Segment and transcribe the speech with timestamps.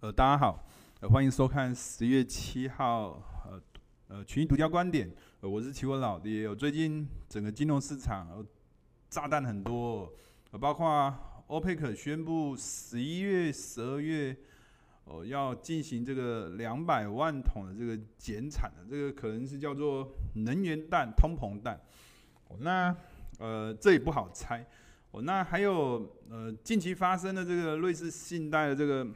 [0.00, 0.62] 呃，大家好，
[1.00, 3.62] 呃，欢迎收看十月七号，呃，
[4.08, 5.10] 呃，群益独家观点，
[5.40, 6.46] 呃，我是期货老爹。
[6.46, 8.44] 我最近整个金融市场，呃，
[9.08, 10.12] 炸弹很多，
[10.50, 11.12] 呃，包括
[11.46, 14.36] 欧佩克宣布十一月、十二月，
[15.04, 21.80] 哦，呃，要进行这个两百万桶的这个减产的，这个可能是叫做能源弹、通膨弹。
[22.58, 22.94] 那
[23.38, 24.62] 呃，这也不好猜。
[25.12, 29.08] 哦，那还有呃，近期发生的这个瑞士信贷的这个。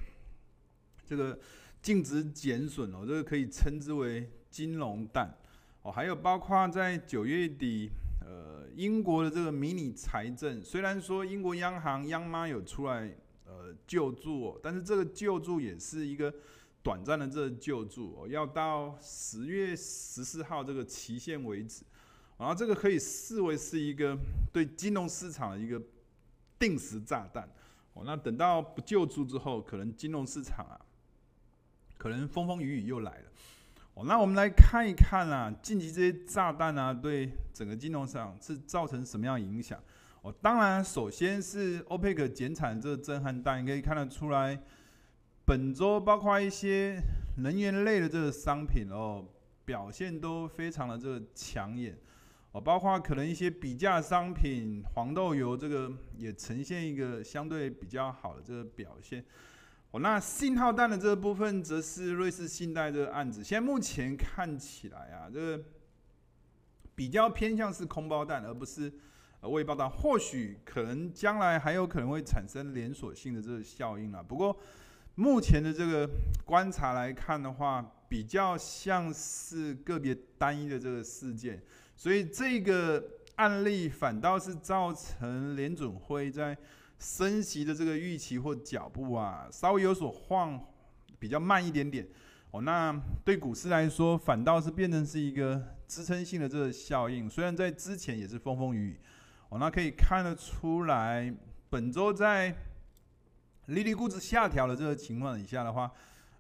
[1.11, 1.37] 这个
[1.83, 5.37] 净值减损哦，这个可以称之为金融弹
[5.83, 5.91] 哦。
[5.91, 13.13] 还有包括在九月底，呃，英国的这个迷你财政，虽然说英国央行央妈有出来
[13.45, 16.33] 呃救助，但是这个救助也是一个
[16.81, 21.83] 短暂的这个救助，要到十月十四号这个期限为止。
[22.39, 24.17] 然后这个可以视为是一个
[24.53, 25.83] 对金融市场的一个
[26.57, 27.49] 定时炸弹
[27.95, 28.05] 哦。
[28.07, 30.81] 那等到不救助之后，可能金融市场啊。
[32.01, 33.25] 可能风风雨雨又来了，
[33.93, 39.79] 哦，那我们来看一看啊，近期这些炸弹啊，对整个金融市场是造成什么样影响？
[40.23, 44.59] 哦，当然，首先是欧佩克减产这个震撼弹，你可以看得出来，
[45.45, 46.99] 本周包括一些
[47.37, 49.23] 能源类的这个商品哦，
[49.67, 51.95] 表现都非常的这个抢眼，
[52.53, 59.23] 哦，包括可能一些比价商品，黄豆油这个也呈现一个相对比较好的这个表现。
[59.93, 63.43] 哦，那信号弹的这个部分，则是瑞士信贷这个案子。
[63.43, 65.65] 现在目前看起来啊，这个
[66.95, 68.93] 比较偏向是空包弹，而不是
[69.41, 69.91] 呃未爆弹。
[69.91, 74.23] 或许可能将来还有可能会产生连锁性的这个效应啊。
[74.23, 74.57] 不过
[75.17, 76.09] 目前的这个
[76.45, 81.61] 观察来看的话，比较像是个别单一的这个事件，
[81.97, 86.57] 所以这个案例反倒是造成联准会在。
[87.01, 90.61] 升息的这个预期或脚步啊，稍微有所晃，
[91.19, 92.07] 比较慢一点点
[92.51, 92.61] 哦。
[92.61, 97.27] 那对股市来说，反倒是变成是一个支撑性的这个效应。
[97.29, 99.01] 虽然在之前也是风风雨雨
[99.49, 101.35] 哦，那可以看得出来，
[101.71, 102.55] 本周在
[103.67, 105.91] 利率估值下调的这个情况以下的话，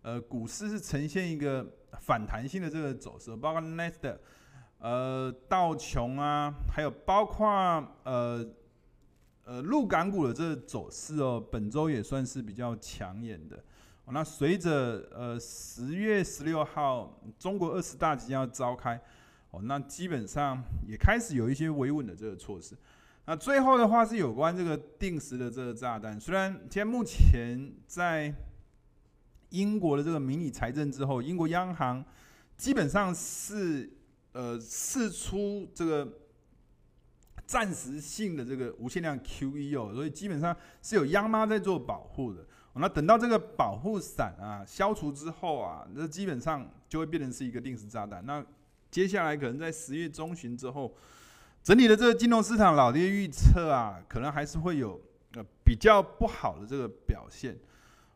[0.02, 1.66] 呃，股市是呈现一个
[2.00, 4.20] 反弹性的这个走势，包括纳斯达克、
[4.80, 7.48] 呃道琼啊，还有包括
[8.04, 8.46] 呃。
[9.50, 13.60] 呃，陆港股的这个走势哦，本周也算是比较抢眼的。
[14.12, 18.94] 那随着呃十月十六号中国二十大即将要召开，
[19.50, 22.76] 哦，那基本上也开始有一些维稳的这个措施。
[23.26, 28.32] 那最后的话是有关这个定时的这个炸弹，虽然现在目前在
[29.48, 32.04] 英国的这个迷你财政之后，英国央行
[32.56, 33.90] 基本上是
[34.30, 36.08] 呃释出这个。
[37.50, 42.46] 暂时性的这个无限量 QE 哦，所以基本上是有央妈在做保护的。
[42.74, 48.24] 那等到这个保护伞啊消除之后啊，那基本上就会变成是一个定时炸弹。
[48.24, 48.44] 那
[48.88, 50.94] 接下来可能在十月中旬之后，
[51.60, 55.00] 整体的这个金融市场老爹预测啊，可能还是会有
[55.34, 57.58] 呃比较不好的这个表现。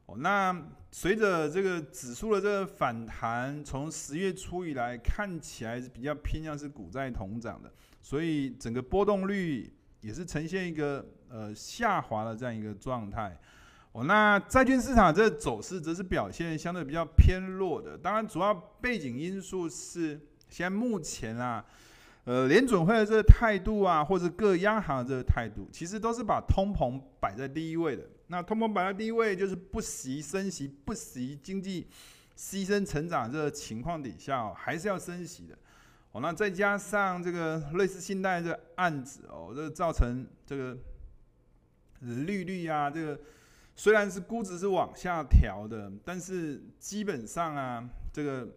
[0.06, 0.56] 哦，那
[0.92, 7.72] 随着这个指数的这个反弹，从十月初以来看起来是比较偏向是股债同涨的。
[8.04, 9.72] 所以整个波动率
[10.02, 13.40] 也是呈现一个呃下滑的这样一个状态
[13.92, 14.04] 哦。
[14.04, 17.96] 那债券市场这个走势则是表现相对比较偏弱的。
[17.96, 20.20] 当然，主要背景因素是
[20.50, 21.64] 现在目前啊，
[22.24, 28.06] 呃联准会的这个态度啊，或者各央行的这个态度，其实都是把通膨摆在第一位的。
[28.26, 31.86] 那通膨摆在第一位，就是不惜升息，不惜经济
[32.36, 35.56] 牺牲成长这个情况底下，哦，还是要升息的。
[36.14, 40.78] 哦，那再加上这个类似信贷这案子哦，这造成这个
[42.02, 43.18] 利率啊，这个
[43.74, 48.48] 虽然是估值是往下调的，但是基本上啊，这个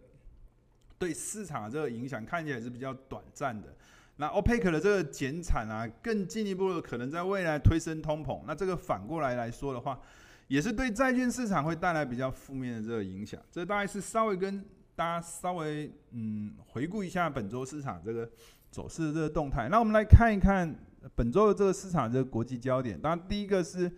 [1.00, 3.74] 对市场这个影响看起来是比较短暂的。
[4.18, 8.40] 那欧佩克的这个减产啊，更进一步的可能在未来推升通膨。
[8.46, 10.00] 那这个反过来来说的话，
[10.46, 13.40] 也是对债券市场会带来比较负面的这个影响。
[13.50, 14.64] 这大概是稍微跟。
[14.98, 18.28] 大家稍微嗯回顾一下本周市场这个
[18.68, 20.74] 走势的这个动态，那我们来看一看
[21.14, 23.00] 本周的这个市场这个国际焦点。
[23.00, 23.88] 当然，第一个是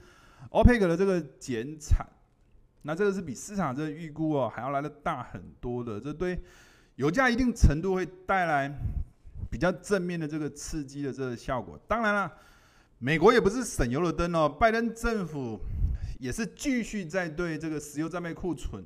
[0.51, 2.07] 欧佩克的这个减产，
[2.83, 6.39] 那这个是比市场这个预估哦还要来得大很多的，这对
[6.97, 8.71] 油价一定程度会带来
[9.51, 11.81] 比较正面的这个刺激的这个效果。
[11.89, 12.31] 当然了，
[12.99, 15.59] 美国也不是省油的灯哦，拜登政府
[16.19, 18.85] 也是继续在对这个石油战备库存。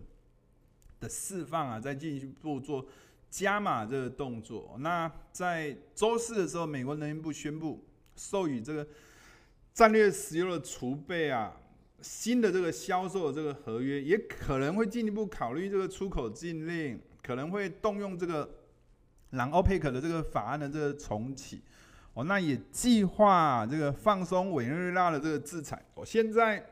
[1.04, 2.86] 的释放啊，再进一步做
[3.30, 4.74] 加码这个动作。
[4.78, 7.84] 那在周四的时候，美国能源部宣布
[8.16, 8.86] 授予这个
[9.74, 11.54] 战略石油的储备啊，
[12.00, 18.48] 新的这个销售的这个合约，也可能会进一步考虑这个出口禁令，可能会动用这个
[19.30, 21.60] 朗欧佩克的这个法案的这个重启。
[22.14, 25.84] 哦，那也计划这个放松委内瑞拉的这个制裁。
[25.94, 26.64] 哦，现在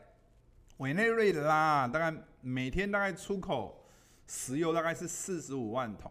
[0.77, 3.82] 委内瑞拉大概每天大概出口
[4.27, 6.11] 石油大概是四十五万桶。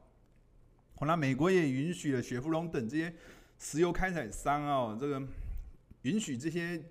[0.99, 3.13] 哦，那美国也允许了雪佛龙等这些
[3.59, 5.21] 石油开采商哦，这个
[6.03, 6.81] 允许这些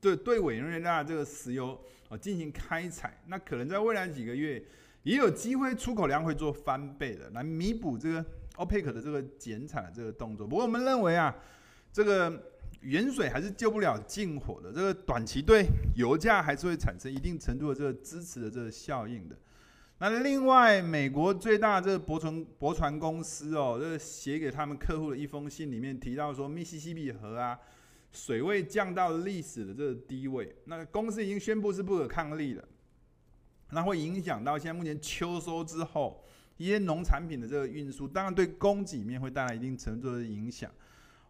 [0.00, 3.22] 对对委内瑞拉这个石油哦进行开采。
[3.26, 4.62] 那可能在未来几个月
[5.02, 8.24] 也有机会出口量会做翻倍的，来弥补这个。
[8.56, 11.34] OPEC 的这个减产的这个动作，不过我们认为啊，
[11.90, 12.52] 这个
[12.82, 15.64] 远水还是救不了近火的，这个短期对
[15.96, 19.34] 油价还是会产生一定程度的这个支持的这个效应的。
[20.10, 27.56] 那另外，美国最大的这个驳船驳船公司哦，这写给他们客户的一封信里面提到说，密西西比河啊
[28.10, 32.64] 水位降到历史的这个低位，那公司已经宣布是不可抗力了，
[33.70, 36.24] 那会影响到现在目前秋收之后。
[36.56, 40.70] 一些农产品的这个运输，当然对供给面会带来一定程度的影响。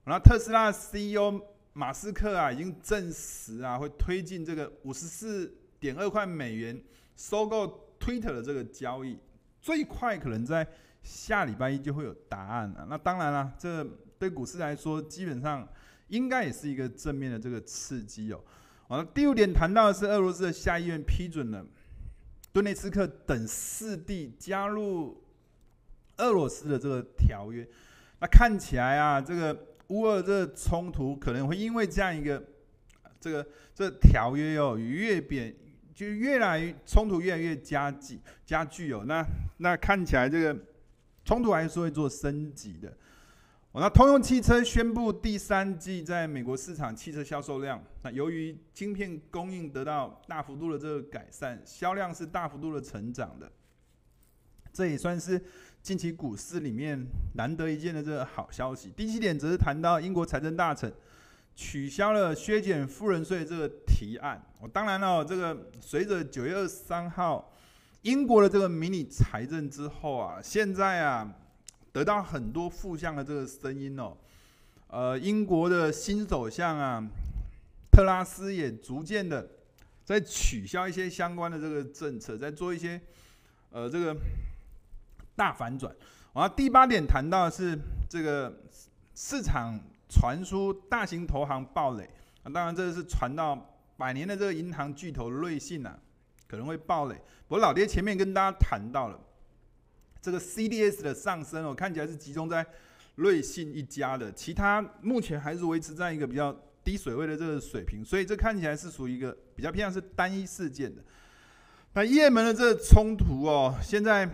[0.04, 1.40] 然后特斯拉 CEO
[1.74, 6.82] 马斯克啊，已经证实啊，会推进这个五十四点二块美元
[7.16, 9.16] 收购 Twitter 的这个交易，
[9.60, 10.66] 最快可能在
[11.04, 12.86] 下礼拜一就会有答案了。
[12.90, 13.84] 那当然了，这
[14.18, 15.68] 对股市来说，基本上
[16.08, 18.40] 应该也是一个正面的这个刺激哦。
[18.88, 21.64] 好了，第五点谈到的是俄罗斯的下议院批准了。
[22.52, 25.22] 顿内茨克等四地加入
[26.18, 27.66] 俄罗斯的这个条约，
[28.20, 29.58] 那看起来啊，这个
[29.88, 32.42] 乌俄这个冲突可能会因为这样一个
[33.18, 35.54] 这个这条约哦，越变
[35.94, 39.24] 就越来冲突越来越加剧加剧哦，那
[39.58, 40.58] 那看起来这个
[41.24, 42.92] 冲突还是会做升级的。
[43.74, 53.50] 那通用汽车宣布第三季在美国市场汽车销售量，那由于晶片供应得到大幅度的这个改善，销量是大幅度的成长的。
[54.74, 55.42] 这也算是
[55.82, 57.02] 近期股市里面
[57.34, 58.90] 难得一见的这个好消息。
[58.94, 60.92] 第七点则是谈到英国财政大臣
[61.54, 64.42] 取消了削减富人税这个提案。
[64.60, 67.52] 我当然了，这个随着九月二十三号
[68.02, 71.34] 英国的这个迷你财政之后啊，现在啊。
[71.94, 74.16] 得到很多负向的这个声音哦，
[74.86, 77.06] 呃，英国的新首相啊，
[77.90, 79.46] 特拉斯也逐渐的
[80.02, 82.98] 在取消一些相关的这个政策，在做一些
[83.68, 84.16] 呃这个
[85.36, 85.94] 大反转。
[86.32, 87.78] 然后第八点谈到的是
[88.08, 88.62] 这个
[89.14, 89.78] 市场
[90.12, 92.04] 传出大型投行暴雷，
[92.42, 95.98] 啊，当然这是传到百年的这个银行巨头瑞信啊
[96.46, 97.14] 可能会暴雷。
[97.48, 99.18] 不过老爹前面跟大家谈到了。
[100.24, 102.64] 这个 CDS 的上升哦，看起来是集中在
[103.16, 111.02] 瑞信一家的，其他目前还是维持在一个比较低水位的这个水平，所以这看起来是属于一个比较偏向是单一事件的。
[111.94, 114.28] 那也门的这个冲突哦，现在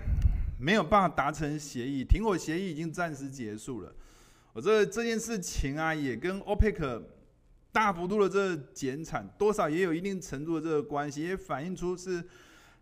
[0.60, 3.90] 没有办法达成协议，停火协议已经暂时结束了。
[4.58, 7.00] 我这这件事情啊，也跟 OPEC
[7.70, 12.22] 大幅度的这减产，多少也有一定程度的这个关系，也反映出是。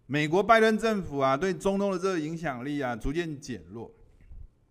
[0.06, 3.92] 美国拜登政府啊，对中东的这个影响力啊，逐渐减弱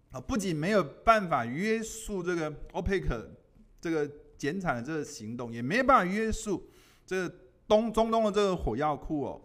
[0.09, 3.25] 啊，不仅没有办法约束这个 OPEC
[3.79, 6.67] 这个减产的这个行动，也没办法约束
[7.05, 7.35] 这个
[7.67, 9.41] 东中东的这个火药库哦，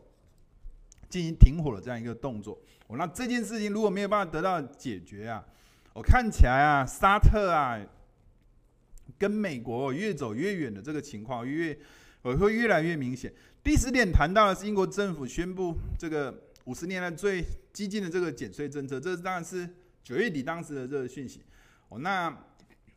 [1.11, 2.59] 进行停火的这样一个动作。
[2.87, 5.45] 哦，那这件事情如果没有办法得到解决啊，
[6.01, 7.79] 我看起来啊，沙特啊，
[9.19, 11.79] 跟美国越走越远的这个情况，越
[12.23, 13.31] 我会越来越明显。
[13.63, 19.69] 第十点谈到的是英国政府宣布这个五十年来最激进的这个减税政策，这当然是
[20.03, 21.43] 九月底当时的这个讯息。
[21.91, 22.35] 哦，那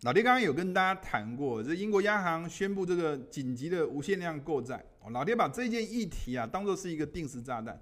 [0.03, 4.81] 老爹刚刚有跟大家谈过，这英国央行宣布这个紧急的无限量购债。
[5.01, 7.77] 哦，老爹把这件议题啊当做是一个定时炸弹。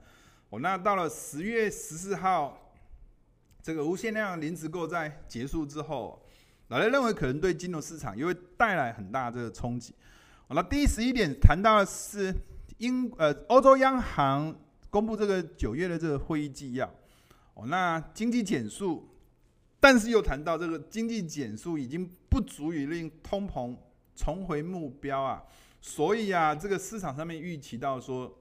[0.50, 2.71] 哦，那到了十月十四号，
[3.62, 6.22] 这个无限量临时购在结束之后，
[6.70, 9.94] 老雷认为可能对金融市场也会带来很大的这个冲击。
[10.50, 12.34] 那第十一点谈到的是。
[12.77, 14.56] 英呃，欧洲央行
[14.89, 16.91] 公布这个九月的这个会议纪要，
[17.53, 19.08] 哦，那经济减速，
[19.80, 23.77] 但是又谈到这个经济减速已经不足以令通膨
[24.15, 25.44] 重回目标啊，
[25.80, 28.36] 所以啊，这个市场上面预期到说，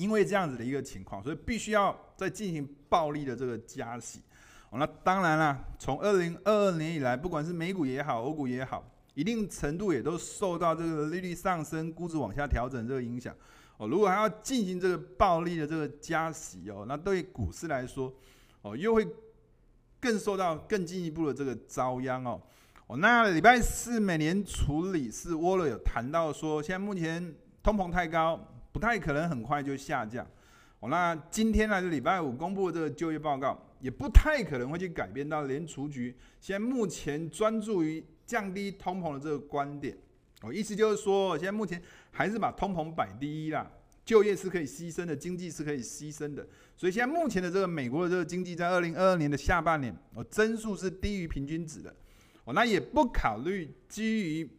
[0.00, 4.22] 因为这样子的一个情况，所以必须要再进行暴力的这个加息。
[4.70, 8.82] 哦，那当然啦，从二零二二年以来，不管是美股也好，欧股也好。
[9.14, 13.34] 一定程度也都受到这个利率上升、估值往下调整这个影响
[13.76, 13.86] 哦。
[13.88, 18.10] 如果还要进行这个暴力的这个加息哦，那对股市来说
[18.62, 19.06] 哦，又会
[20.00, 22.40] 更受到更进一步的这个遭殃哦。
[22.86, 28.40] 哦，那礼拜四美联储理事沃勒有谈到说，现在目前通膨太高，
[28.72, 30.26] 不太可能很快就下降。
[30.80, 39.96] 哦，那今天呢，是礼拜五公布的这个就业报告，也不太可能会去改变到联储局现在目前专注于降低通膨的这个观点。
[40.42, 43.70] 哦，意思就是说，现在目前还是把通膨摆第一啦，
[44.06, 46.48] 就业是可以牺牲的，经济是可以牺牲的。
[46.78, 51.94] 所以现在目前的这个美国的这个经济，在二零二二年的下半年，哦，增速是低于平均值的。
[52.44, 54.50] 哦，那也不考虑基于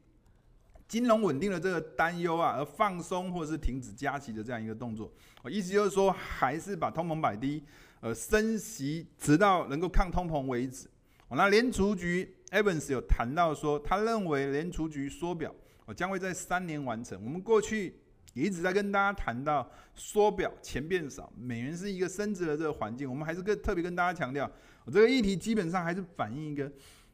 [0.91, 5.10] 金融稳定的这个担忧啊，而放松或是停止加息的这样一个动作。
[5.41, 7.63] 我意思就是说，还是把通膨摆低，
[8.01, 10.89] 呃，升息直到能够抗通膨为止。
[11.29, 15.55] 哦，那联储局 Evans 有谈到说，他认为联储局缩表，
[15.86, 17.17] 哦，将会在三年完成。
[17.24, 17.95] 我们过去
[18.33, 23.10] 也一直在跟大家谈到缩表，钱变少，美元是一个升值的这个环境。
[23.10, 24.51] 我们还是跟特别跟大家强调，
[24.83, 26.69] 我这个议题基本上还是反映一个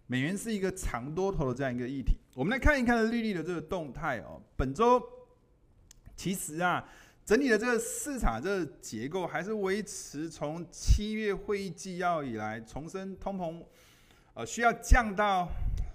[0.07, 2.17] 美元是一个长多头的这样一个议题。
[2.33, 4.41] 我们来看一看利率的这个动态哦。
[4.55, 5.01] 本周
[6.15, 6.83] 其实啊。
[7.27, 13.61] 整体的这个市场这个结构还是维持从七月会议纪要以来重申通膨，
[14.33, 15.45] 呃，需要降到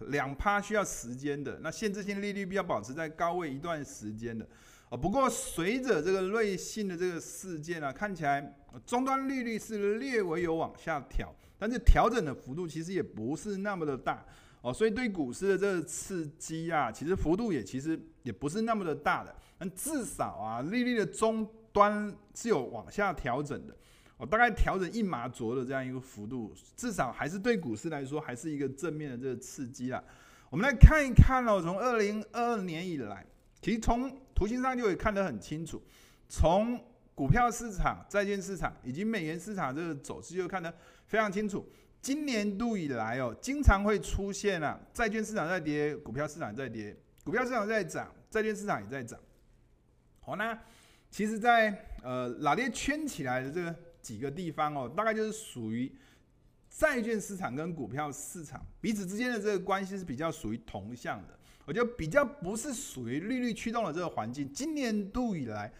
[0.08, 4.46] 两趴需要时间的，那限制性利率必要保持在高位一段时间的，
[4.90, 8.54] 呃，不过随着这个瑞信的这个事件啊，看起来
[8.84, 14.26] 终端利率是略微有往下调，但是调整的幅度其实也不是那么的大。
[14.62, 23.76] 哦，所以对股市的这个刺激啊，其实幅度也其实也不是那么的大的，但至少啊，利率的终端是有往下调整的，
[24.16, 30.02] 哦，大概调整一码左右的这样一个幅度，至少还是对股市来说还是一个正面的这个刺激啦。
[30.50, 33.24] 我们来看一看哦，从二零二二年以来，
[33.60, 35.82] 其实从图形上就可以看得很清楚，
[36.28, 36.78] 从
[37.14, 40.72] 股票市场、债券市场以及美元市场这个走势就看得
[41.06, 41.66] 非常清楚。
[42.00, 49.20] 今年度以来哦，经常会出现啊，债券市场在跌，股票市场在跌，股票市场在涨，债券市场也在涨。
[50.20, 50.58] 好，那
[51.10, 55.92] 其实在，呃老爹圈起来的这个几个地方哦，大概就是属于
[56.70, 64.52] 债券市场跟股票市场彼此之间的这个关系是比较属于同向的，我觉得比较不是属于利率驱动的这个环境。
[64.52, 65.72] 今年度以来，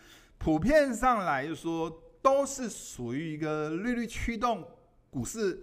[0.42, 1.88] 普遍上来说
[2.20, 4.66] 都是属于一个利率驱动
[5.10, 5.62] 股市。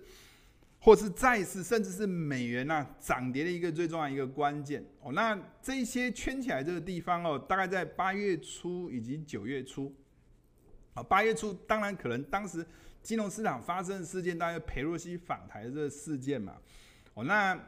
[0.81, 5.11] 或是债市，甚至是美元呐、涨跌的一个最重要一个关键哦。
[5.11, 9.93] 那这些圈起来这个地方哦，大概在八月初以及九月初。
[10.93, 12.65] 啊，八月初当然可能当时
[13.03, 16.55] 金融市场发生的事件，大概裴洛西访台的这个事件嘛。
[17.13, 17.61] 哦，那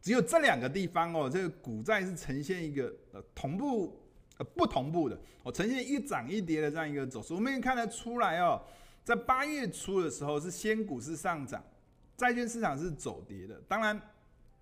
[0.00, 4.01] 只有这两个地方哦，这个股债是呈现一个呃同步
[4.38, 7.34] 呃不同步的哦，呈现一涨一跌的这样一个走势。
[7.34, 8.60] 我们也看得出来哦，
[9.04, 11.62] 在八月初的时候是先股市上涨。
[12.14, 14.00] 债券市场是走跌的，当然，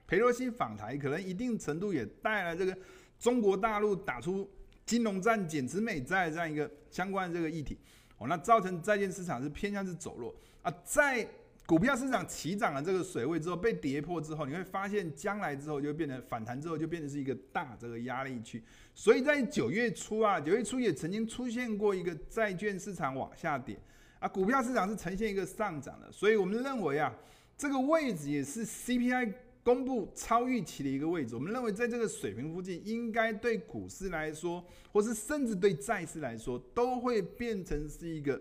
[0.07, 2.75] 裴洛西访台可能一定程度也带来这个
[3.19, 4.49] 中国大陆打出
[4.87, 7.77] 金融战、减持美债这样一个相关的这个议题，
[8.17, 11.29] 哦，那造成债券市场是偏向是走弱啊，在
[11.71, 18.61] 股票市场起涨的这个水位之后被跌破之后，你会发现将来之后就变成反弹之后就变成是一个大这个压力区，
[18.93, 23.79] 所以在九月初啊，九月初也曾经出现过一个债券市场往下跌
[24.19, 27.15] 啊，股票市场是呈现一个上涨的，所以我们认为啊。
[27.57, 31.35] 这个位置也是 CPI 公布超预期的一个位置。
[31.35, 38.41] 我们认为，在这个水平附近，应该对股市来说，或是甚至对债市来说，都会变成是一个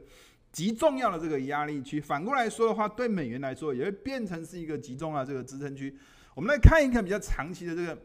[0.52, 2.00] 极重要的这个压力区。
[2.00, 5.96] 反过来说的话，对美元来说，也会变成是一个极重要的这个支撑区。
[6.34, 7.98] 我们来看一看比较长期的这个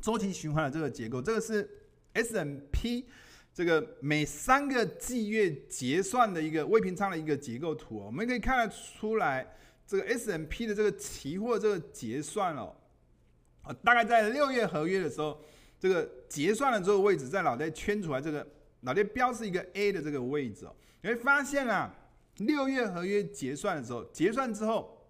[0.00, 1.20] 周期循环的这个结构。
[1.20, 1.68] 这个是
[2.12, 3.06] S&P
[3.52, 7.96] 这个每三个季月结算的一个未平仓的一个结构图。
[7.96, 9.46] 我们可以看得出来。
[9.86, 12.74] 这个 S&P 的这个期货这个结算哦，
[13.84, 15.38] 大概在六月合约的时候，
[15.78, 18.46] 这个结算的这个位置在脑袋圈出来，这个
[18.84, 21.94] 老爹标示一个 A 的这个位置哦，你会发现啊，
[22.38, 25.06] 六月合约结算的时候，结算之后，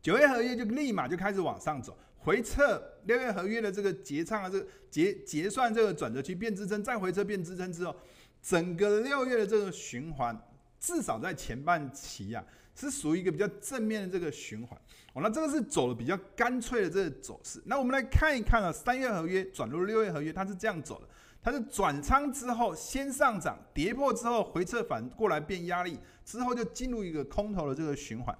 [0.00, 7.94] 九月合约就立马就开始往上走，回撤六月合约的这个结账啊，这结结算这个转折区变支撑，再回撤变支撑之后，
[8.42, 10.36] 整个六月的这个循环，
[10.80, 12.44] 至少在前半期啊。
[12.80, 14.80] 是属于一个比较正面的这个循环
[15.12, 17.60] 哦，那这个是走的比较干脆的这个走势。
[17.66, 21.08] 那我们来看一看啊，三月合约转入六月合约，它是这样走的，
[21.42, 28.36] 它是转仓之后先上涨，跌破之后回撤反过来变压力，之后就进入一个空头的这个循环。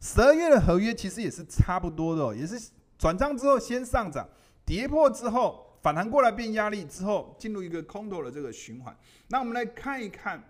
[0.00, 4.28] 十二月的合约其实也是差不多的哦，也是转仓之后先上涨，
[4.64, 8.96] 跌破之后反弹过来变压力，之后进入一个空头的这个循环。
[9.28, 10.42] 那我们来看一看。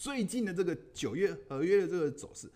[0.00, 2.48] 最近的这个九月合约的这个走势，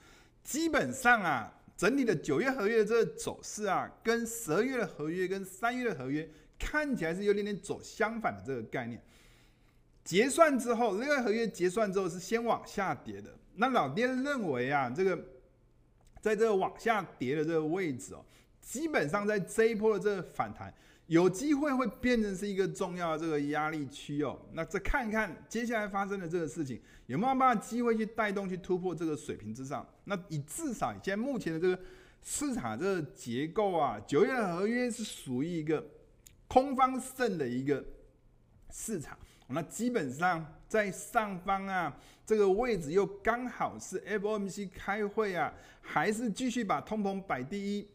[0.44, 6.30] 基本上啊，整体的九月合约的这个走势啊，跟十二月的合约跟三月的合约
[6.62, 9.02] 看起来是有点点走相反的这个概念。
[10.04, 13.30] 结算之后，六月合约结算之后是先往下跌的。
[13.56, 15.16] 那老爹认为啊，这个
[16.20, 18.24] 在这个往下跌的这个位置哦，
[18.60, 20.72] 基本上在这一波的这个反弹，
[21.06, 24.40] 有机会会变成是一个重要的这个压力区哦。
[24.52, 29.86] 那再看一看接下来发生的这个事情，有没有办法机会去带动去突破这个水平之上？
[30.04, 31.78] 那以至少现在目前的这个
[32.22, 35.84] 市场这个结构啊，九月合约是属于一个
[36.52, 37.82] 空方胜的一个
[38.70, 39.16] 市场。
[39.48, 47.88] 那基本上在上方啊，这个位置又刚好是 FOMC 开会啊，还是继续把通膨摆第一，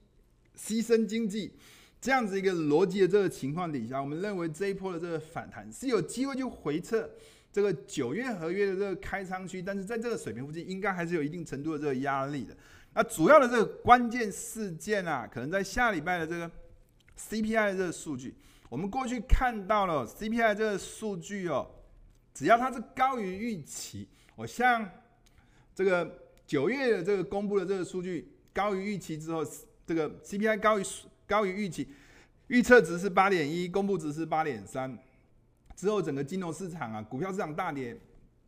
[0.56, 1.54] 牺牲经济
[2.02, 7.08] 这样子一个逻辑的这个情况底下，我们认为这一波的这个反弹是有机会就回撤
[7.52, 12.58] 这个九月合约的这个开仓区，但是在这个水平附近，应该还是有一定程度的这个压力的。
[12.96, 16.52] 那主要的这个关键事件啊，可能在下礼拜的这个
[17.20, 18.36] CPI 的这个数据。
[18.70, 21.66] 我们过去看到了 CPI 这个数据哦，
[22.34, 24.90] 只要它是高于预期，我像
[25.74, 29.46] 这个九月的这个公布的这个数据高于预期之后，
[29.86, 30.84] 这个 CPI 高于
[31.26, 31.88] 高于预期，
[32.48, 34.98] 预测值是八点一，公布值是八点三，
[35.76, 37.98] 之后整个金融市场啊，股票市场大跌，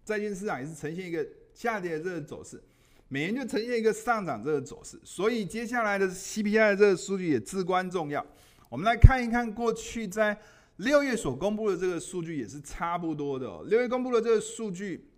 [0.03, 2.61] 债券市场也是呈现一个下跌的这个走势，
[3.07, 8.25] 美元就呈现一个上涨这个走势，所以接下来的 CPI 这个数据也至关重要。
[8.69, 10.39] 我们来看一看过去在
[10.77, 13.65] 六月所公布的这个数据也是差不多的哦。
[13.67, 15.09] 六月公布的这个数据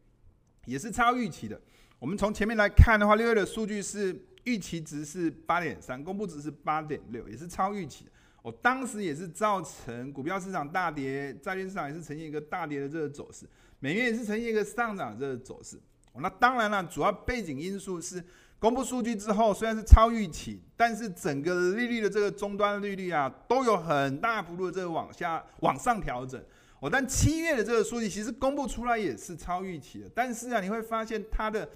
[0.66, 1.60] 也是超预期的。
[2.00, 8.12] 我们从前面来看的话，六月的数据是预期值是八点三，公布值是八点六，也是超预期的。
[8.42, 13.46] 我当时也是造成股票市场大跌，债券市场也是呈现一个大跌的这个走势，
[13.80, 15.78] 美元也是呈现一个上涨的这个走势。
[16.16, 18.24] 那当然了，主要背景因素是。
[18.62, 26.40] 公布数据之后，虽然是超预期，但是整个利率的这个终端利率啊，都有很大幅度的这个往下往上调整。
[26.80, 31.68] 哦，但七月的这个数据其实公布出来也是超预期的，但是啊，你会发现它的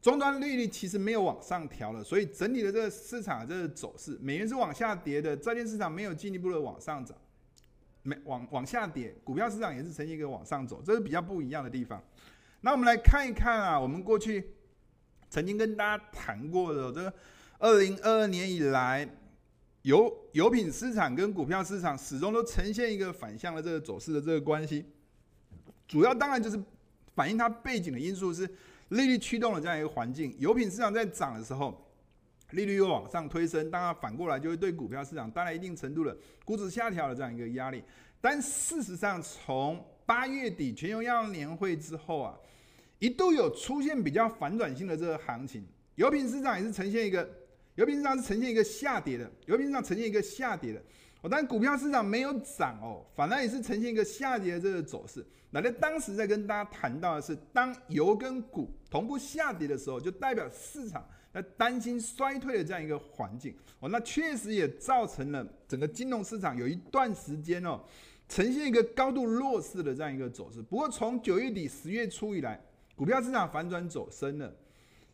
[0.00, 7.14] 终端利率其实没有往上调了，所以整体的这个市场这个走势，美元是往下跌的，债券市场没有进一步的往上涨，
[8.02, 12.02] 没往往下跌，股票市场也是呈现一个往上走，这是比较不一样的地方。
[12.62, 14.53] 那我们来看一看啊，我们过去。
[15.30, 17.14] 曾经跟大家谈过的这个，
[17.58, 19.08] 二零二二年以来，
[19.82, 24.84] 油油品市场跟股票市场始终都呈现一个反向的这个走势的这个关系。
[25.88, 26.62] 主要当然就是
[27.14, 28.48] 反映它背景的因素是
[28.88, 30.34] 利率驱动的这样一个环境。
[30.38, 31.86] 油品市场在涨的时候，
[32.50, 37.82] 利率又往上推升，当然反过来就会对股票市场带来一定程度的估值下调的这样一个压力。
[38.20, 42.38] 但事实上，从八月底全球央行年会之后啊。
[43.04, 45.62] 一度有出现比较反转性的这个行情，
[45.96, 47.28] 油品市场也是呈现一个，
[47.74, 50.82] 油品市场是呈现一个下跌的，油品市场呈现一个下跌的，
[51.20, 55.22] 哦，但股票市场没有涨哦，反而也是呈现一个下跌的这个走势。
[55.50, 67.78] 那在当时在跟大家谈到的是，当油跟股同步下跌的时候，就代表市场在担心衰退的这样一个环境哦，那确实也造成了整个金融市场有一段时间哦，
[68.30, 70.62] 呈现一个高度弱势的这样一个走势。
[70.62, 72.58] 不过从九月底十月初以来，
[72.94, 74.54] 股票市场反转走升了，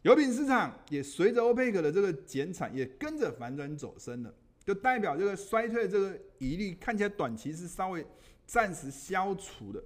[0.02, 8.06] 油品市场也随着欧佩克的这个减产，也跟着反转走升了，就代表这个衰退这个疑虑看起来短期是稍微
[8.46, 9.82] 暂时消除的。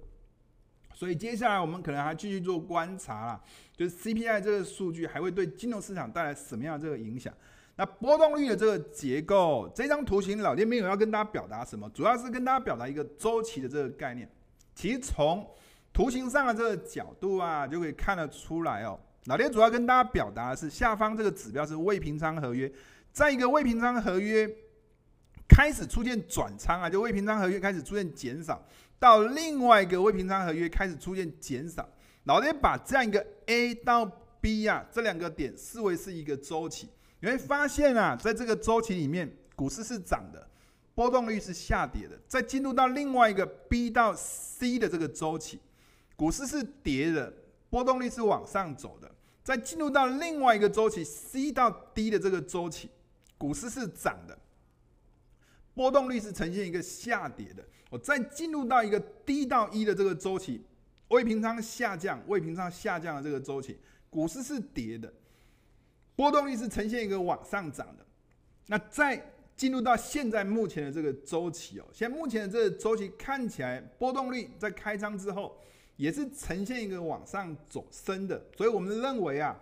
[0.93, 3.43] 所以接下来我们可能还继续做观察啦，
[3.75, 7.33] 就是 CPI 这个数据还会对金融市场带来什么样的这个影响？
[7.75, 14.29] 那波动率的这个结构，这张图形老爹没有要跟大家表达什么，主要是跟大家表达一个周期的这个概念。
[14.73, 15.45] 其实从
[15.95, 18.99] 图形上的这个角度啊，就可以看得出来哦。
[19.27, 22.69] 老爹主要跟大家表达的是，下方这个指标是未平仓合约，
[23.13, 24.45] 在一个未平仓合约
[25.47, 28.61] 开始出现转仓啊，就未平仓合约开始出现减少，
[28.99, 31.87] 到另外一个未平仓合约开始出现减少。
[32.25, 34.05] 老爹把这样一个 A 到
[34.41, 36.89] B 啊这两个点视为是一个周期，
[37.21, 40.45] 你会发现啊，在这个周期里面，股市是涨的，
[40.93, 42.19] 波动率是下跌的。
[42.27, 45.61] 再进入到另外一个 B 到 C 的这个周期。
[46.15, 47.33] 股市是跌的，
[47.69, 49.11] 波动率是往上走的。
[49.43, 52.89] 再进入到另外一个周期 C 到 D 的这个周期，
[53.37, 54.35] 股市是涨的，
[55.75, 57.63] 波动率是呈现一个下跌的。
[57.91, 60.63] 我再进入到一个 D 到 E 的这个周期，
[61.09, 63.77] 未平仓下降，未平仓下降的这个周期，
[64.09, 65.13] 股市是跌的，
[66.15, 68.03] 波动率是呈现一个往上涨的。
[68.65, 75.55] 那再进入到现在目前的这个周期哦，现在目前的这个周期看起来波动率在开仓之后。
[75.97, 79.57] 也是呈现一个往上走升的，所以我们认为啊，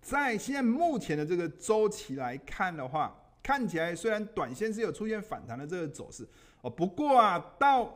[0.00, 6.26] 在现在目前的这个周期来看的话，看起来虽然短线是有出现反弹的这个走势，
[6.62, 6.70] 哦。
[6.70, 7.94] 不过啊，到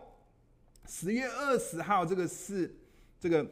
[0.86, 2.74] 十月二十号，这个是
[3.18, 3.46] 这个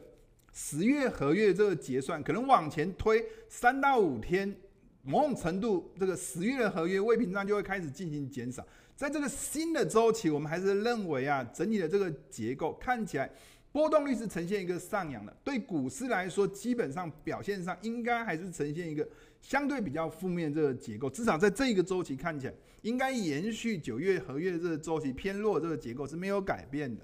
[0.53, 4.55] 十月合约这个结算，可能往前推三到五天，
[5.01, 8.63] 某种程度，这个十月的合约未平仓就会开始进行减少。
[8.95, 13.29] 在这个新的周期，我们还是认为啊，整体的这个结构看起来
[13.77, 15.31] 波动率是呈现一个上扬的。
[15.43, 19.07] 对股市来说，基本上表现上应该还是呈现一个
[19.39, 21.07] 相对比较负面的这个结构。
[21.07, 27.03] 至少在这一个周期看起来，应该延续九月合约的这个周期偏弱这个结构是没有改变的。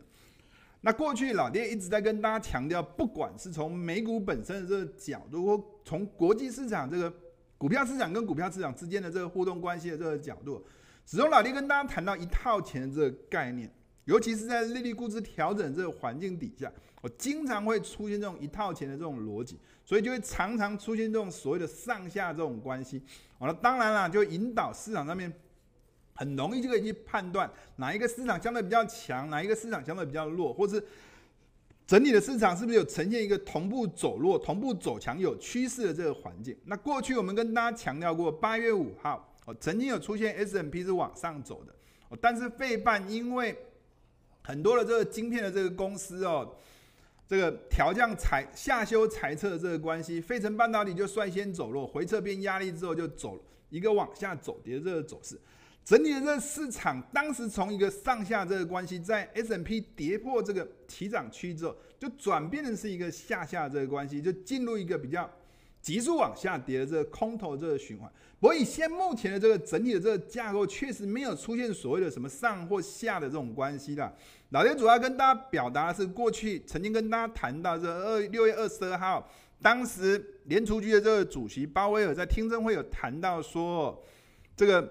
[0.82, 7.14] 那过去老爹一直在跟大家强调，不管是从美股本身的这个角度，或从国际市场这个
[7.56, 10.66] 股票市场跟股票市场之间的这个互动关系的这个角度。
[11.06, 13.72] 始终老爹跟大家谈到一套钱的这个概念，
[14.06, 23.02] 尤其是在利率估值调整这个环境底下，我经常会出现这种一套钱的这种逻辑，所以就会常常出现这种所谓的上下这种关系。
[23.38, 25.32] 好了，当然了，就引导市场上面
[26.14, 30.84] 很容易就可以去判断哪一个市场相对比较强，哪一个市场相对比较弱，或是
[31.88, 36.58] 整体的市场是不是有呈现一个同步走弱、同步走强、有趋势的这个环境。
[36.66, 39.30] 那过去我们跟大家强调过，八月五号。
[39.46, 41.74] 哦，曾经有出现 S&P 是往上走的，
[42.22, 43.54] 但是费半因为
[44.44, 46.56] 很多的这个晶片的这个公司哦，
[47.28, 55.40] 这个调降裁下修裁撤的这个关系，费城半导体就率先走弱，回撤变压力之后就走一个往下走跌的这个走势，
[55.86, 65.30] 整体的这个市场当时从一个上下这个关系，在 S&P 跌破这个起涨区之后，就转变的是一个下下这个关系，就进入一个比较。
[65.84, 74.16] 急速往下跌的这个空头这个循环，不过以现目前的这个整体的这个架构，确实没有出现所谓的什么上或下的这种关系的。
[74.52, 79.30] 老爹主要跟大家表达的是，过去曾经跟大家谈到这二六月二十二号，
[79.62, 84.02] 当时联储局的这个主席鲍威尔在听证会有谈到说，
[84.56, 84.82] 这个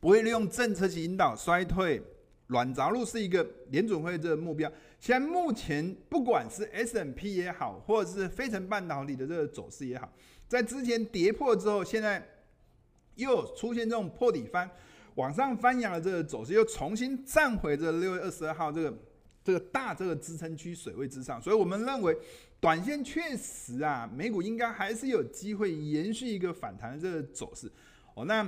[0.00, 2.02] 不会利用政策去引导衰退，
[2.50, 4.70] 软着陆是一个联准会这个目标。
[4.98, 10.12] 现在目前不管是 S&P 也好，或者是非成半导体的这个走势也好，
[10.48, 12.22] 在之前跌破之后，现在
[13.14, 14.68] 又出现这种破底翻、
[15.14, 18.98] 往上翻扬的这个走势，又重新站回这六月二十二号这个
[19.44, 21.40] 这个大这个支撑区水位之上。
[21.40, 22.14] 所以我们认为，
[22.58, 27.70] 短线确实啊，美股应该还是有机会延续一个反弹的这个走势。
[28.14, 28.46] 哦，那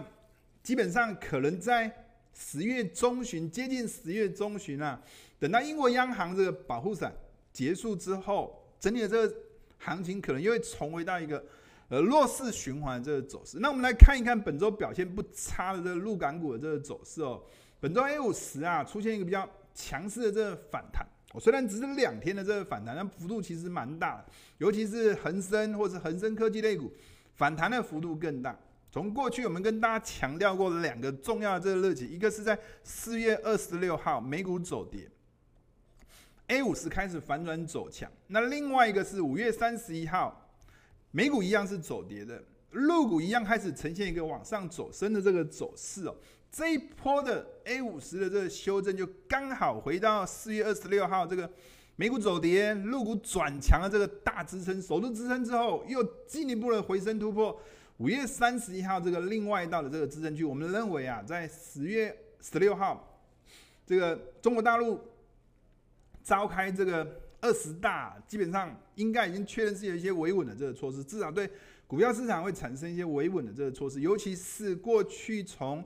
[0.61, 1.91] 基本上可能在
[2.35, 5.01] 十月中旬，接近十月中旬啊。
[5.39, 7.13] 等到英国央行这个保护伞
[7.53, 9.35] 结束之后，整体的这个
[9.79, 11.45] 行情可能又会重回到一个
[11.89, 13.59] 呃弱势循环的这个走势。
[13.61, 17.43] 那我们来看一看本周表现不差的这个陆港股的这个走势哦。
[17.81, 24.25] 本周 A 五十啊出现一个比较强势的这个反弹，我，虽然只是两天的这个反弹，但幅度其实蛮大，
[24.59, 26.93] 尤其是恒生或是恒生科技类股
[27.35, 28.57] 反弹的幅度更大。
[28.93, 35.09] 从过去我们跟大家强调过两个重要的这个日期，一个是在四月二十六号美股走跌。
[36.49, 40.47] A 五十开始反转走强，那另外一个是五月三十一号，
[41.11, 46.15] 美股一样是走跌的，陆股一样开始呈现一个往上走升的这个走势哦。
[46.51, 51.51] 这一波的 A 五十的这个修正就刚好回到四月二十六号这个
[51.97, 57.59] 美股走跌，陆股转强的这个大支撑，守住支撑之后又进一步的回升突破
[58.03, 60.43] 五月三十一号这个另外一道的这个支撑区。
[60.43, 63.23] 我们认为啊，在十月十六号，
[63.87, 65.01] 这个中国大陆。
[66.25, 71.51] 召开这个二十大，基本上应该已经确认是有一些维稳的这个措施，至少对
[71.89, 74.01] 股票市场会产生一些维稳的这个措施。
[74.01, 75.85] 尤其是过去从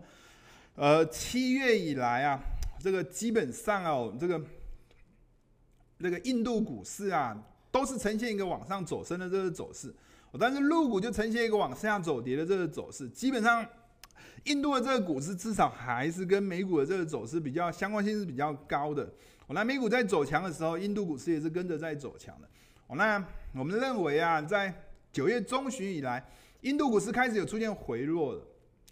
[0.74, 2.38] 呃七月以来啊，
[2.78, 4.38] 这个基本上哦，这个
[5.98, 7.34] 这个印度股市啊，
[7.70, 9.90] 都是呈现一个往上走升的这个走势，
[10.38, 13.08] 但是陆股就呈现一个往下走跌的这个走势。
[13.08, 13.66] 基本上，
[14.44, 19.08] 印度的这个股市至少还是跟美股的这个走势比较相关性是比较高的。
[19.46, 22.48] 我，那美股在走强的时候，印度股市也是跟着在走强的。
[22.86, 24.72] 哦，那我们认为啊，在
[25.12, 26.24] 九月中旬以来，
[26.62, 28.42] 印度股市开始有出现回落了。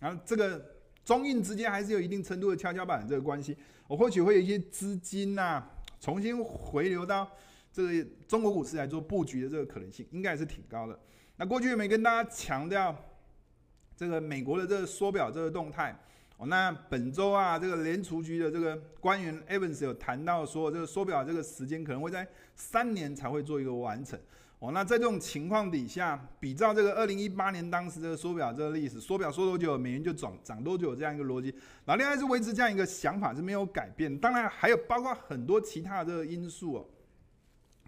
[0.00, 0.64] 然后这个
[1.04, 3.56] 中印之间还是有一定程度的跷跷板这个关系。
[3.86, 5.62] 我或许会有一些资金呐，
[6.00, 7.28] 重新回流到
[7.72, 10.98] 这个中国股市来做布局的这个可能性，应该也是挺高的。
[11.36, 12.94] 那过去有没有跟大家强调
[13.96, 15.96] 这个美国的这个缩表这个动态？
[16.36, 24.18] 哦，那本周啊，这个联储局的这个官员 Evans 有谈到说，这个缩表这个时间可能会在三年才会做一个完成。
[24.58, 34.16] 哦，那在这种情况底下，比照这个二零一八年当时这个缩表这个历史，缩表缩多久，美元就涨涨多久这样一个逻辑，那另外是维持这样一个想法是没有改变。
[34.18, 36.86] 当然还有包括很多其他的这个因素哦。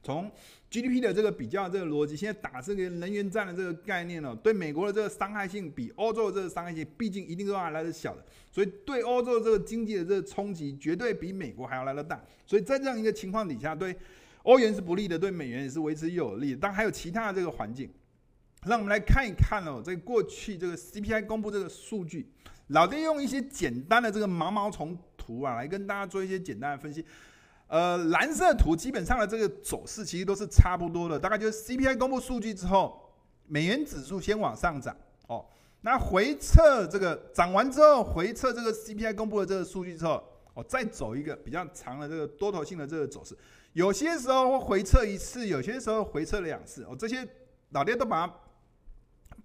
[0.07, 0.31] 从
[0.71, 12.23] GDP 的这个比较这个逻辑，现在打这个能源战的这个概念哦，对美国的这个伤害性比欧洲的这个伤害性，毕竟一定都还来得小的，所以对欧洲这个经济的这个冲击，绝对比美国还要来得大。
[12.47, 13.97] 所以在这样一个情况底下，对
[14.45, 16.59] 欧元是不利的，对美元也是维持有利的。
[16.59, 17.91] 当然还有其他的这个环境，
[18.65, 22.29] 让我们来看一看哦，在过去这个 CPI 公布这个数据，
[22.69, 27.05] 老爹用一些简单的这个毛毛虫图啊，来跟大家做一些简单的分析。
[27.69, 33.13] 呃，蓝色图基本上的这个走势其实都是差不多的，大概就是 CPI 公布数据之后，
[33.47, 34.97] 美元指数先往上涨。
[35.27, 35.45] 哦，
[35.81, 40.23] 那回测这个涨完之后，回测这个 CPI 公布的这个数据之后，
[40.55, 43.37] 哦，再走一个比较长的这个多头性的这个走势，
[43.73, 46.85] 有些时候会回测一次，有些时候回测两次。
[46.85, 47.27] 哦，这些
[47.71, 48.35] 老爹都把它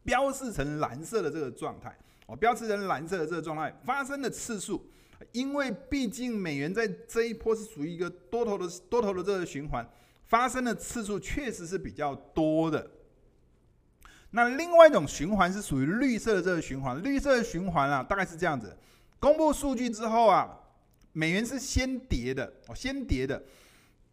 [0.03, 1.97] 标示成蓝色的这个状态。
[2.27, 4.85] 哦，标示成蓝色的这个状态发生的次数。
[5.31, 9.87] 因为毕竟美元在这一波是属于一个多头的多头的这个循环，
[10.25, 12.89] 发生的次数确实是比较多的。
[14.31, 18.77] 那另外一种循环是属于绿色的这个循环，绿色的循环啊，大概是这样子：
[19.19, 20.57] 公布数据之后啊，
[21.11, 23.43] 美元是先跌的哦，先跌的，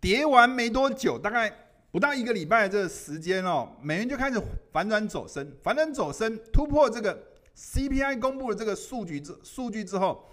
[0.00, 1.52] 跌完没多久，大概
[1.92, 4.42] 不到一个礼拜的这个时间哦，美元就开始
[4.72, 7.16] 反转走升，反转走升，突破这个
[7.56, 10.28] CPI 公布的这个数据之数据之后。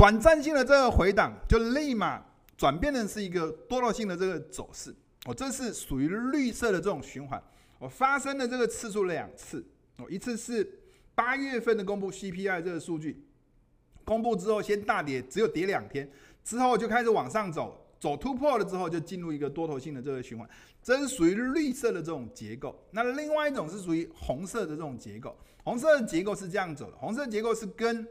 [0.00, 2.24] 短暂性的这个回档，就立马
[2.56, 4.90] 转变成是一个多头性的这个走势。
[5.26, 7.38] 哦，这是属于绿色的这种循环。
[7.78, 9.62] 我发生的这个次数两次。
[9.98, 10.66] 哦，一次是
[11.14, 13.22] 八月份的公布 CPI 这个数据，
[14.02, 16.10] 公布之后先大跌，只有跌两天，
[16.42, 20.48] 之后就开始往上走，走突破了之后就进入一个多头性的这个循环。
[20.82, 22.74] 这是属于绿色的这种结构。
[22.92, 25.36] 那另外一种是属于红色的这种结构。
[25.62, 28.08] 红色的结构是这样走的，红色结构是跟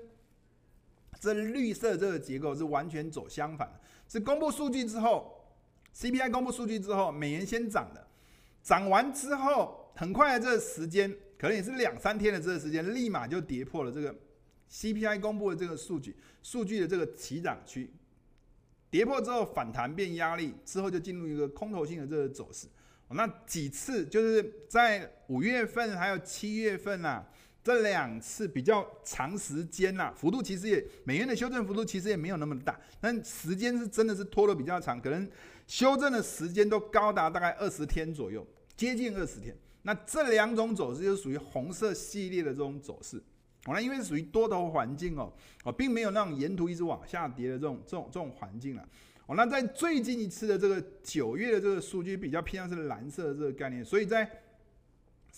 [1.19, 5.45] 这绿色这个结构是完全走相反的，是公布数据之后
[5.93, 8.07] ，CPI 公布数据之后，美元先涨的，
[8.63, 14.15] 涨完之后，很快的这个时间，可能也是两三天的这个时间，立马就跌破了这个
[14.71, 17.91] CPI 公布的这个数据，数据的这个起涨区，
[18.89, 22.67] 跌破之后反弹变压力，之后就进入一个空头性的这个走势。
[23.09, 27.27] 那几次就是在五月份还有七月份啊。
[27.69, 35.29] 这两次比较长时间啦、幅度其实也美元的修正幅度其实也没有那么大，但时间是真的是拖得比较长，可能
[35.67, 38.43] 修正的时间都高达大概二十天左右，
[38.75, 39.55] 接近二十天。
[39.83, 43.17] 那这两种走势就属于红色系列的这种走势，
[43.67, 45.31] 哦，那因为属于多头环境哦，
[45.63, 48.81] 哦，并没有那种沿途一直往下跌的这种这种这种环境了，
[49.27, 54.27] 哦，那在最近一次的这个九月的这个数据比较偏向是蓝色的这个概念，所以在。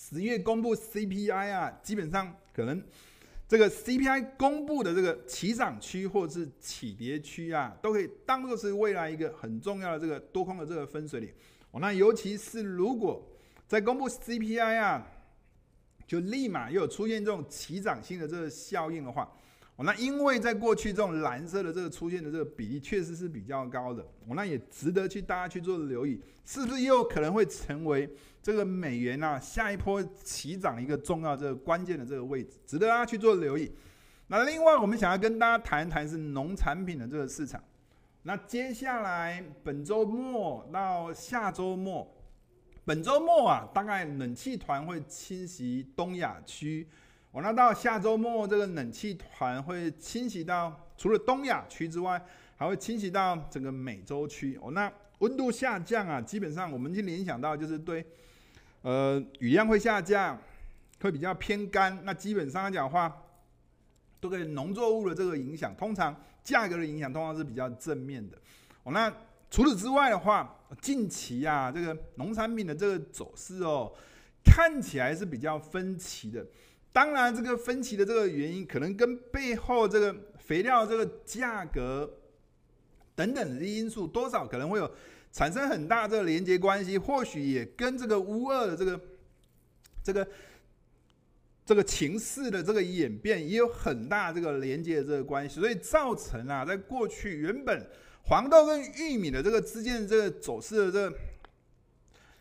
[0.03, 2.83] 十月公布 CPI 啊，基本上可能
[3.47, 11.31] 这个 CPI 公布的这个起涨区或者是起跌区啊，都可以当做是未来一个很重要的这个多空的这个分水岭。
[11.69, 13.23] 哦，那尤其是如果
[13.67, 15.07] 在公布 CPI 啊，
[16.07, 19.31] 就立马又出现这种起涨性的这个效应的话。
[19.83, 28.09] 那因为在过去这种蓝色的这个出现的这个比例确实是比较高的，我那也值得去大家去做留意，是不是又可能会成为
[28.41, 33.71] 这个美元啊下一波起涨一个重要这个关键的这个位置，值得大家去做留意。
[34.27, 37.63] 那另外我们想要跟大家谈一谈是农产品的这个市场。
[38.23, 42.07] 那接下来本周末到下周末，
[42.85, 46.87] 本周末啊大概冷气团会侵袭东亚区。
[47.31, 52.21] 我那到下周末，这个冷气团会侵袭到除了东亚区之外，
[52.57, 54.59] 还会侵袭到整个美洲区。
[54.61, 58.05] 哦，那温度下降啊，基本上我们就联想到就是对，
[58.81, 60.37] 呃，雨量会下降，
[60.99, 61.97] 会比较偏干。
[62.03, 63.23] 那基本上来讲的话，
[64.19, 66.13] 对农作物的这个影响，通常
[66.43, 68.37] 价格的影响通常是比较正面的。
[68.83, 69.09] 哦，那
[69.49, 73.89] 除此之外的话，近期啊，这个农产品的这个走势哦，
[74.43, 76.45] 看起来是比较分歧的。
[76.93, 82.17] 当然，这个分歧的这个原因，可能跟背后这个肥料这个价格
[83.15, 84.91] 等等的因素，多少可能会有
[85.31, 86.97] 产生很大这个连接关系。
[86.97, 88.99] 或许也跟这个乌二的这个
[90.03, 90.27] 这个
[91.65, 95.61] 这个情势的这个演变，也有很大这个连接的这个关系。
[95.61, 97.87] 所以造成啊，在过去原本
[98.23, 101.17] 黄豆跟玉米的这个之间的这个走势的这个。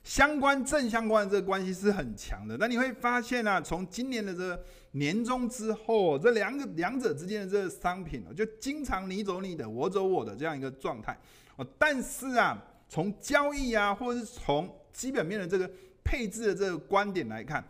[0.03, 4.61] 相关正相关的这个关系是很强的，那你会发现啊，从今年的这个
[4.93, 11.17] 年终之后，这两个两者之间的这个商品就经常你走你的，我走我的这样一个状态。
[11.57, 15.71] 哦，但是啊，从交易啊，或者是从基本面的这个
[16.03, 17.63] 配置的这个观点来看，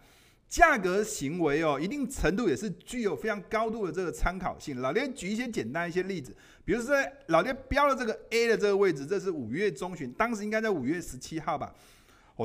[0.49, 4.81] 价格行为哦，一定程度也是具有非常高度的这个参考性。
[4.81, 6.95] 老爹举一些简单一些例子，比如说
[7.27, 11.75] 老爹标了这个 A 的这个位置，这是五月中旬，当时应该在五月十七号吧。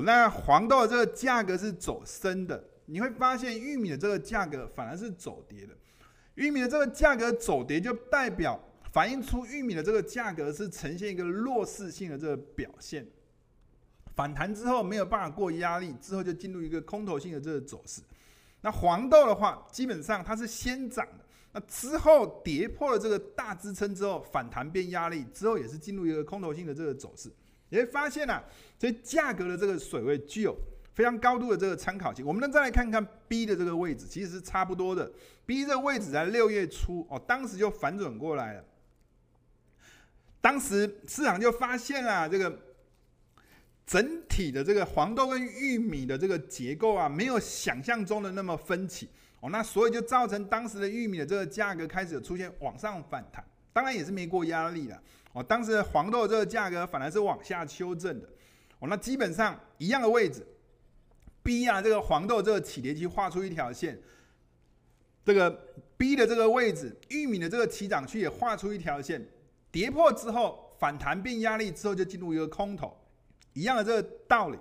[0.01, 5.73] 那黄豆的这个价格是走升的，你会发现玉米的这个价格反而是走跌的。
[6.35, 8.59] 玉米的这个价格走跌，就代表
[8.91, 13.07] 反映出玉米的这个价格是呈现一个弱势性的这个表现。
[14.15, 18.01] 反弹之后没有办法过压力，之后就进入一个空头性的这个走势。
[18.61, 27.29] 那黄豆的话，基本上它是先涨的，那之后跌破了这个大支撑之后，反弹变压力之后，也是进入一个空头性的这个走势。
[27.75, 28.43] 你会发现啊，
[28.79, 30.55] 这价格的这个水位具有
[30.93, 32.25] 非常高度的这个参考性。
[32.25, 35.11] 我们呢再来看看 B 的这个位置，其实是差不多的。
[35.45, 38.63] B 这个位置在六月初哦，当时就反转过来了，
[40.39, 42.61] 当时市场就发现啊这个。
[43.87, 49.07] 整体的这个黄豆跟玉米的这个结构啊，没有想象中的那么分歧
[49.41, 54.99] 哦，那所以就造成当时的玉米的这个价格开始出现往上反弹，当然也是没过压力了
[55.35, 55.43] 哦。
[55.43, 58.27] 当时黄豆这个价格反而是往下修正的
[58.79, 60.43] 哦，那基本上一样的位置
[61.43, 64.01] ，B 啊这个黄豆这个起跌区画出一条线，
[65.23, 65.51] 这个
[65.95, 69.25] B 的这个位置，玉米的这个起涨区也画出一条线，
[69.71, 72.97] 跌破之后反弹变压力之后就进入一个空头。
[73.53, 74.59] 一样的这个道理，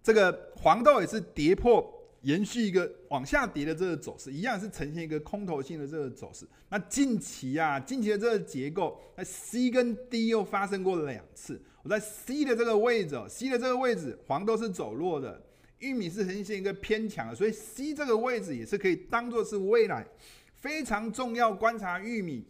[0.00, 1.93] 这个黄豆也是跌破，
[2.24, 6.44] 延续一个往下跌的这个走势，一样是呈现一个空头性的这个走势。
[6.68, 11.60] 那近期啊，近期的这个结构，那 C 跟 D 又发生过了两次。
[11.82, 15.40] 我在 C 的这个位置，C 的这个位置，黄豆是走弱的，
[15.78, 20.06] 玉米是呈现一个偏强的，所以 C 这个位置也是可以当做是未来
[20.54, 22.44] 非常重要观察玉米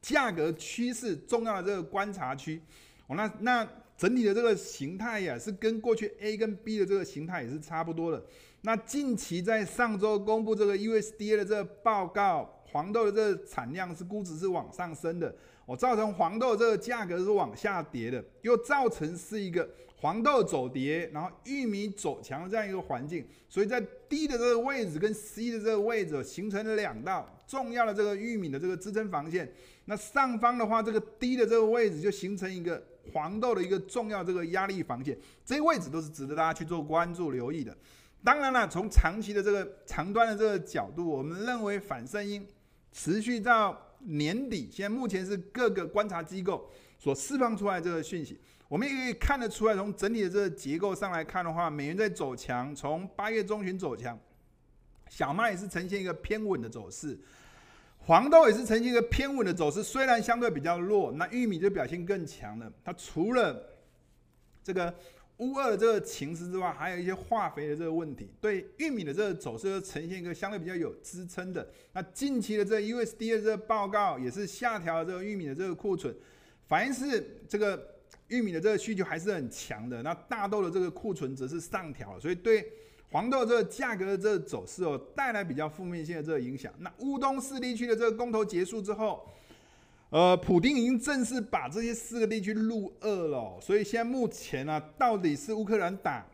[0.00, 2.60] 价格趋势重要的这个观察区。
[3.06, 3.68] 哦，那那。
[3.98, 8.24] 整体的这个形态呀，是跟过去 A 跟 B 的这个形态也是差不多的。
[8.62, 15.32] 那近期在上周公布这个 USDA 的这个报告，黄豆的这个产量是估值是往上升的，
[15.64, 23.24] 我造成黄豆这个价格是往下跌的，又造成是一个黄豆走跌，然后玉米走强的这样一个环境。
[23.48, 29.50] 所以在低的这个位置跟 C 的这个位置形成了两道重要的这个玉米的这个支撑防线。
[29.84, 32.82] 那上方的话，这个低的这个位置就形成一个。
[33.10, 37.74] 黄豆的一个重要这个压力防线，这些位置都是值得大家去做关注留意的。
[38.24, 42.46] 当然了，从长期的这个长端的这个角度，我们认为反声音
[42.92, 54.18] 持续到年底，现在目前是各个观察机构所释放出来这个讯息，我们也可以看得出来，从整体的这个结构上来看的话，美元在走强，从八月中旬走强，
[55.08, 57.18] 小麦也是呈现一个偏稳的走势。
[58.00, 62.72] 黄豆也是呈现一个偏稳的走势，虽然相对比较弱，那玉米就表现更强了。
[62.82, 63.78] 它除了
[64.62, 64.94] 这个
[65.38, 71.68] 乌二的这个情势之外，还有一些化肥的这个问题，对玉米的这个走势呈现一个相对比较有支撑的。
[71.92, 76.14] 那近期的这 USD 的这个报告也是下调了这个玉米的这个库存，
[76.66, 77.96] 反映是这个
[78.28, 80.02] 玉米的这个需求还是很强的。
[80.02, 82.70] 那大豆的这个库存则是上调了，所以对。
[83.10, 86.70] 黄豆这个价格的这个走势哦，带来比较负面性的这个影响。
[86.80, 89.26] 那乌东四地区的这个公投结束之后，
[90.10, 93.58] 呃，普丁已经正式把这些四个地区入俄了。
[93.60, 96.26] 所以现在目前呢、啊，到底是乌克兰打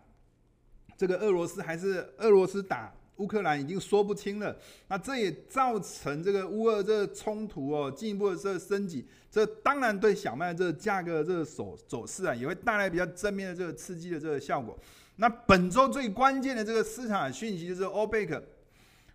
[0.96, 4.56] 这个俄罗斯，还是俄罗斯打乌克兰，已经说不清了。
[4.88, 9.04] 那这也造成这个乌俄这个冲突哦，进一步的这个升级。
[9.28, 14.78] 这当然对小麦这个价格这个走走势啊，也会带来比较正面的这个刺激的这个效果。
[15.16, 18.40] 那本周最关键的这个市场讯息就是欧佩克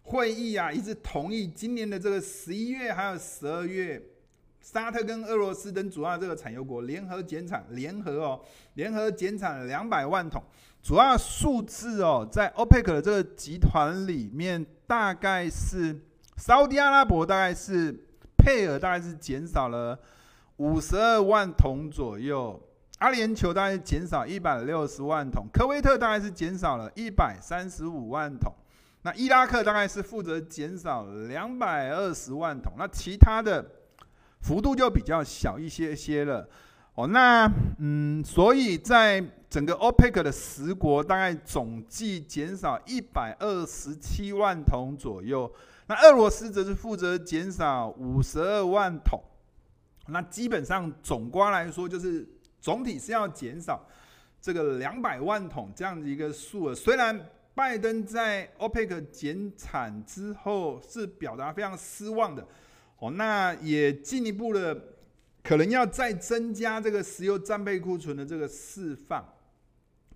[0.01, 4.01] 会议啊，一致同意今年的这个十一月还有十二月，
[4.71, 8.39] 沙特跟俄罗斯等主要这个产油国联合减产，联合哦，
[8.75, 10.43] 联合减产两百万桶，
[10.83, 15.99] 主要数字哦，在欧佩克的这个集团里面，大概是
[16.37, 17.91] 沙乌地阿拉伯大概是
[18.37, 19.97] 配额大概是减少了
[20.57, 22.61] 五十二万桶左右。
[22.99, 28.53] 阿联酋大概是减少一百六十万桶，科威特大概是减少了一百三十五万桶，
[29.01, 33.65] 那伊拉克大概是负责减少两百二十万桶，那其他的
[34.41, 36.47] 幅度就比较小一些些了。
[36.95, 37.49] 哦，那
[37.79, 45.51] 嗯，所以在整个 OPEC 的十国，大概总计减少一百二十七万桶左右，
[45.87, 49.21] 那俄罗斯则是负责减少五十二万桶，
[50.07, 52.27] 那基本上总观来说就是。
[52.61, 53.87] 总体是要减少
[54.41, 56.75] 这个两百万桶这样的一个数额。
[56.75, 57.17] 虽然
[57.55, 62.45] 拜登在 OPEC 减产之后是表达非常失望的，
[62.99, 64.95] 哦，那也进一步的
[65.41, 69.27] 可能要再增加这个石油战备库存的这个释放。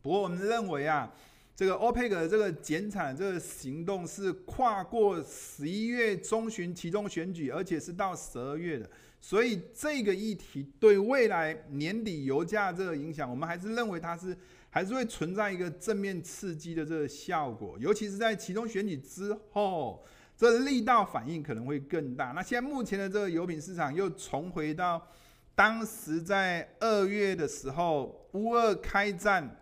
[0.02, 1.12] 不过我们认为啊，
[1.56, 8.90] 这个 OPEC 的这个减产这个行动是跨过十一月中旬期中选举，而且是到十二月的，
[9.22, 14.38] 所以这个议题对未来年底油价这个影响，我们还是认为它是
[14.70, 20.04] 还是会存在一个正面刺激的这个效果，尤其是在期中选举之后，
[20.38, 22.34] 这力道反应可能会更大。
[22.34, 25.08] 那现在目前的这个油品市场又重回到
[25.56, 29.58] 当时在二月的时候乌二开战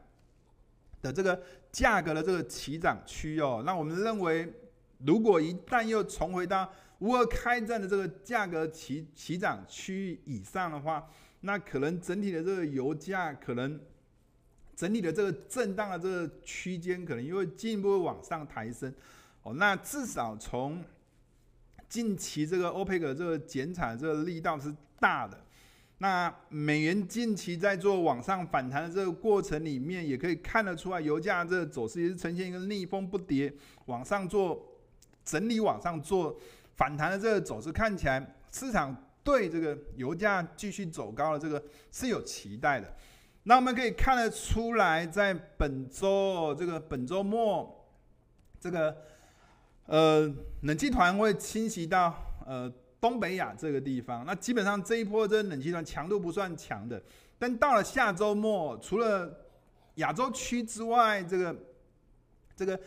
[1.01, 1.41] 的这个。
[1.71, 4.45] 价格的这个起涨区哦，那我们认为，
[5.05, 6.69] 如果一旦又重回到
[6.99, 11.09] 乌二开战的这个价格起起涨区域以上的话，
[11.39, 13.79] 那可能整体的这个油价可能
[14.75, 18.93] 整体的这个震荡的这个区间可能又会进一步往上抬升
[19.43, 19.53] 哦。
[19.53, 20.83] 那至少从
[21.87, 25.37] 近期这个 OPEC 这个减产这个力道是大的。
[25.97, 33.53] 那美元近期在做往上反弹的这个过程里面，也可以看得出来，油价这个走势也是呈现一个逆风不跌，
[33.85, 34.65] 往上做
[35.23, 36.35] 整理，往上做
[36.75, 42.91] 反弹的这个走势，看起来市场对这个油价继续走高的这个是有期待的。
[43.43, 47.87] 那我们可以看得出来，在本周这个本周末，
[48.59, 48.97] 这个
[49.85, 52.15] 呃冷气团会侵袭到
[52.45, 52.71] 呃。
[53.01, 57.01] 东北亚这个地方，那基本上这一波这冷气团强度不算强的，
[57.39, 59.27] 但到了下周末，除了
[59.95, 61.55] 亚洲区之外，这个
[62.55, 62.79] 这个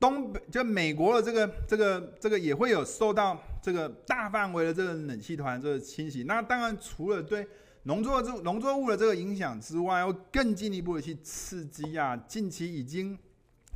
[0.00, 6.24] 东北就美国的这个这个这个也会有受到这个大范围的这个冷气团这个侵袭。
[6.24, 7.46] 那当然除了对
[7.84, 13.16] 农作物农作物的这个影响之外，要更进一步的去刺激啊，近期已经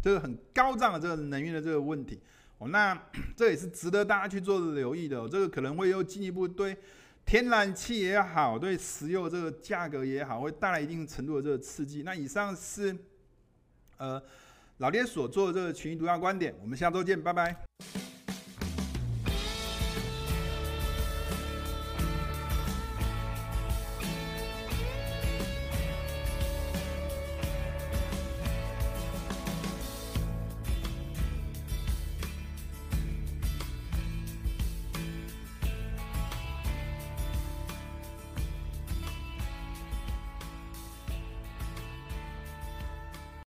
[0.03, 2.21] 这个很高涨的这个能源的这个问题。
[2.59, 2.97] 哦那
[3.35, 6.77] 这也是值得大家去做留意的，这个可能会又进一步对
[7.25, 12.03] 天然气也好，对石油这个价格也好，会带来一定程度的这个刺激。
[12.03, 12.97] 那以上是
[13.97, 14.23] 呃
[14.79, 17.57] 老爹所做的这个群益独家观点，我们下周见，拜拜。